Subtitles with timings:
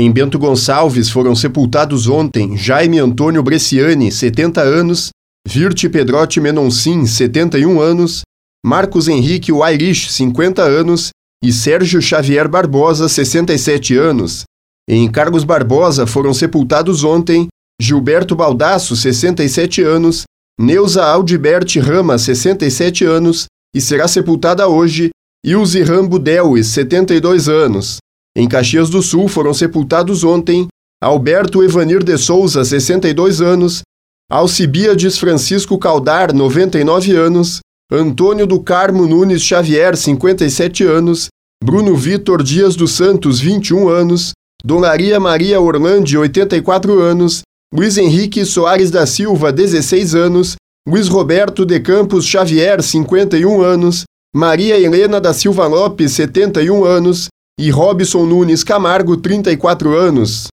[0.00, 5.08] Em Bento Gonçalves foram sepultados ontem Jaime Antônio Bresciani, 70 anos,
[5.44, 8.22] Virte Pedrotti Menoncin, 71 anos,
[8.64, 11.10] Marcos Henrique Wairich, 50 anos
[11.42, 14.44] e Sérgio Xavier Barbosa, 67 anos.
[14.88, 17.48] Em Carlos Barbosa foram sepultados ontem
[17.82, 20.22] Gilberto Baldasso, 67 anos,
[20.60, 25.10] Neuza Aldiberte Rama, 67 anos e será sepultada hoje
[25.44, 27.98] Ilze Rambo Delwes, 72 anos.
[28.38, 30.68] Em Caxias do Sul foram sepultados ontem
[31.02, 33.82] Alberto Evanir de Souza, 62 anos,
[34.30, 37.58] Alcibiades Francisco Caldar, 99 anos,
[37.90, 41.26] Antônio do Carmo Nunes Xavier, 57 anos,
[41.64, 44.30] Bruno Vitor Dias dos Santos, 21 anos,
[44.64, 47.42] Donaria Maria Orlandi, 84 anos,
[47.74, 50.54] Luiz Henrique Soares da Silva, 16 anos,
[50.86, 57.70] Luiz Roberto de Campos Xavier, 51 anos, Maria Helena da Silva Lopes, 71 anos, e
[57.70, 60.46] Robson Nunes Camargo, 34 anos.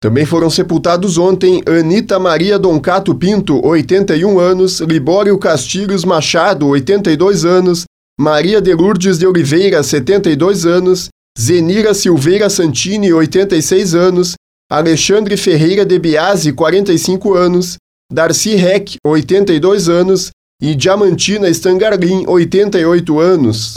[0.00, 7.84] Também foram sepultados ontem Anita Maria Doncato Pinto, 81 anos, Libório Castilhos Machado, 82 anos,
[8.18, 14.34] Maria de Lourdes de Oliveira, 72 anos, Zenira Silveira Santini, 86 anos,
[14.70, 17.76] Alexandre Ferreira de Biasi, 45 anos,
[18.12, 20.30] Darcy Reck, 82 anos
[20.62, 23.76] e Diamantina Stangarlin, 88 anos.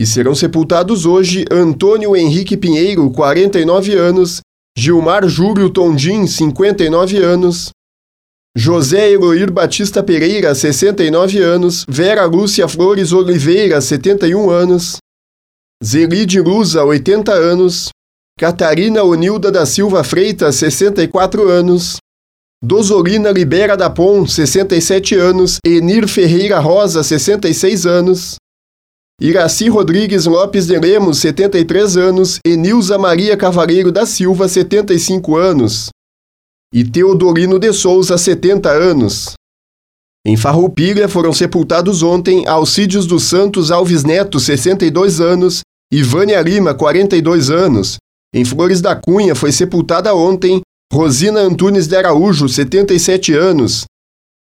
[0.00, 4.40] E serão sepultados hoje Antônio Henrique Pinheiro, 49 anos,
[4.74, 7.68] Gilmar Júlio Tondim, 59 anos,
[8.56, 14.96] José Eloir Batista Pereira, 69 anos, Vera Lúcia Flores Oliveira, 71 anos,
[15.84, 17.90] Zelide Luza, 80 anos,
[18.38, 21.98] Catarina Onilda da Silva Freitas, 64 anos,
[22.64, 28.39] Dozolina Libera da Pon, 67 anos, Enir Ferreira Rosa, 66 anos,
[29.22, 35.90] Iraci Rodrigues Lopes de Lemos, 73 anos, e Nilza Maria Cavaleiro da Silva, 75 anos,
[36.72, 39.34] e Teodorino de Souza, 70 anos.
[40.26, 45.60] Em Farroupilha foram sepultados ontem Alcídios dos Santos Alves Neto, 62 anos,
[45.92, 47.96] e Vânia Lima, 42 anos.
[48.34, 53.84] Em Flores da Cunha foi sepultada ontem Rosina Antunes de Araújo, 77 anos.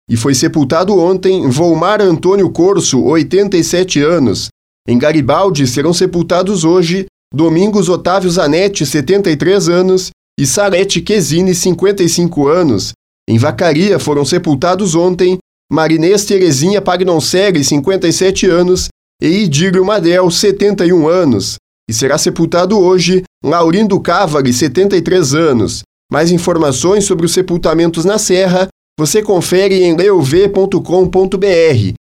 [0.09, 4.49] E foi sepultado ontem Volmar Antônio Corso, 87 anos,
[4.87, 12.91] em Garibaldi serão sepultados hoje Domingos Otávio Zanetti, 73 anos, e Salete Quesini, 55 anos.
[13.27, 15.37] Em Vacaria foram sepultados ontem
[15.71, 18.87] Marinês Terezinha Pagnoncelli, 57 anos,
[19.21, 21.55] e Idílio Madel, 71 anos.
[21.89, 25.81] E será sepultado hoje Laurindo Cavari, 73 anos.
[26.11, 30.79] Mais informações sobre os sepultamentos na Serra você confere em leuv.com.br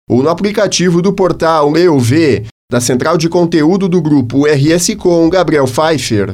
[0.09, 5.66] ou no aplicativo do portal Leuv da central de conteúdo do grupo RS Com Gabriel
[5.66, 6.34] Pfeiffer.